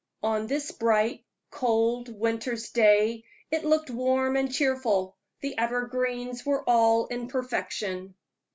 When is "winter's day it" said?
2.09-3.63